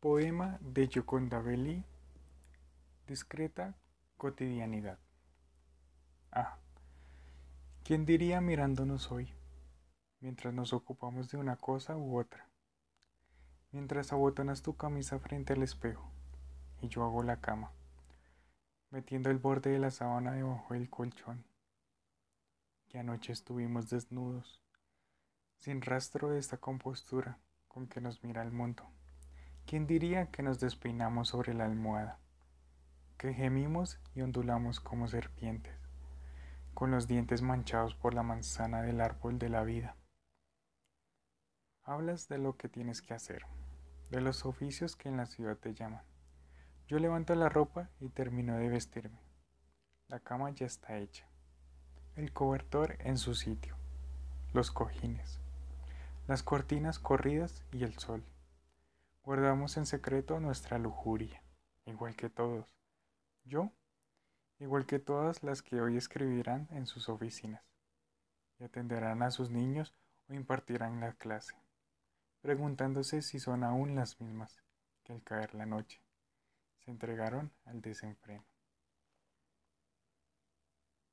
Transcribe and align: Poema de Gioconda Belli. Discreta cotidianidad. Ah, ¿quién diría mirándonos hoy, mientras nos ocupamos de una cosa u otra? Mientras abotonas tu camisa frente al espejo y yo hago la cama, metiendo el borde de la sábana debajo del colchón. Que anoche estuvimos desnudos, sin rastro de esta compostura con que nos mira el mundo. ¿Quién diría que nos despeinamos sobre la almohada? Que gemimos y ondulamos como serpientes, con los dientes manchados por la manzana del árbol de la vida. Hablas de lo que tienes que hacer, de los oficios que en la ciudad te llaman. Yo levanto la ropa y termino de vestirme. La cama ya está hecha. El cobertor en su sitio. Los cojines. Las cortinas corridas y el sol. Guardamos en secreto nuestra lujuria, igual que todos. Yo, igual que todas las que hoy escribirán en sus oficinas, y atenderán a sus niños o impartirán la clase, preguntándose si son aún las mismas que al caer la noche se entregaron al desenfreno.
Poema 0.00 0.58
de 0.60 0.86
Gioconda 0.86 1.40
Belli. 1.40 1.84
Discreta 3.08 3.74
cotidianidad. 4.16 5.00
Ah, 6.30 6.56
¿quién 7.82 8.06
diría 8.06 8.40
mirándonos 8.40 9.10
hoy, 9.10 9.34
mientras 10.20 10.54
nos 10.54 10.72
ocupamos 10.72 11.32
de 11.32 11.38
una 11.38 11.56
cosa 11.56 11.96
u 11.96 12.16
otra? 12.16 12.48
Mientras 13.72 14.12
abotonas 14.12 14.62
tu 14.62 14.76
camisa 14.76 15.18
frente 15.18 15.54
al 15.54 15.64
espejo 15.64 16.08
y 16.80 16.86
yo 16.86 17.02
hago 17.02 17.24
la 17.24 17.40
cama, 17.40 17.72
metiendo 18.90 19.30
el 19.30 19.38
borde 19.38 19.70
de 19.70 19.80
la 19.80 19.90
sábana 19.90 20.30
debajo 20.30 20.74
del 20.74 20.88
colchón. 20.88 21.44
Que 22.86 23.00
anoche 23.00 23.32
estuvimos 23.32 23.90
desnudos, 23.90 24.62
sin 25.56 25.82
rastro 25.82 26.30
de 26.30 26.38
esta 26.38 26.58
compostura 26.58 27.40
con 27.66 27.88
que 27.88 28.00
nos 28.00 28.22
mira 28.22 28.44
el 28.44 28.52
mundo. 28.52 28.88
¿Quién 29.68 29.86
diría 29.86 30.30
que 30.30 30.42
nos 30.42 30.60
despeinamos 30.60 31.28
sobre 31.28 31.52
la 31.52 31.66
almohada? 31.66 32.18
Que 33.18 33.34
gemimos 33.34 34.00
y 34.14 34.22
ondulamos 34.22 34.80
como 34.80 35.08
serpientes, 35.08 35.76
con 36.72 36.90
los 36.90 37.06
dientes 37.06 37.42
manchados 37.42 37.94
por 37.94 38.14
la 38.14 38.22
manzana 38.22 38.80
del 38.80 39.02
árbol 39.02 39.38
de 39.38 39.50
la 39.50 39.64
vida. 39.64 39.94
Hablas 41.84 42.28
de 42.28 42.38
lo 42.38 42.56
que 42.56 42.70
tienes 42.70 43.02
que 43.02 43.12
hacer, 43.12 43.44
de 44.10 44.22
los 44.22 44.46
oficios 44.46 44.96
que 44.96 45.10
en 45.10 45.18
la 45.18 45.26
ciudad 45.26 45.58
te 45.58 45.74
llaman. 45.74 46.02
Yo 46.86 46.98
levanto 46.98 47.34
la 47.34 47.50
ropa 47.50 47.90
y 48.00 48.08
termino 48.08 48.56
de 48.56 48.70
vestirme. 48.70 49.20
La 50.06 50.18
cama 50.18 50.48
ya 50.48 50.64
está 50.64 50.96
hecha. 50.96 51.26
El 52.16 52.32
cobertor 52.32 52.96
en 53.00 53.18
su 53.18 53.34
sitio. 53.34 53.76
Los 54.54 54.70
cojines. 54.70 55.40
Las 56.26 56.42
cortinas 56.42 56.98
corridas 56.98 57.66
y 57.70 57.84
el 57.84 57.98
sol. 57.98 58.24
Guardamos 59.28 59.76
en 59.76 59.84
secreto 59.84 60.40
nuestra 60.40 60.78
lujuria, 60.78 61.42
igual 61.84 62.16
que 62.16 62.30
todos. 62.30 62.74
Yo, 63.44 63.70
igual 64.58 64.86
que 64.86 65.00
todas 65.00 65.42
las 65.42 65.60
que 65.60 65.82
hoy 65.82 65.98
escribirán 65.98 66.66
en 66.70 66.86
sus 66.86 67.10
oficinas, 67.10 67.62
y 68.58 68.64
atenderán 68.64 69.20
a 69.20 69.30
sus 69.30 69.50
niños 69.50 69.94
o 70.30 70.32
impartirán 70.32 71.00
la 71.00 71.12
clase, 71.12 71.54
preguntándose 72.40 73.20
si 73.20 73.38
son 73.38 73.64
aún 73.64 73.94
las 73.94 74.18
mismas 74.18 74.62
que 75.02 75.12
al 75.12 75.22
caer 75.22 75.54
la 75.54 75.66
noche 75.66 76.00
se 76.78 76.90
entregaron 76.90 77.52
al 77.66 77.82
desenfreno. 77.82 78.46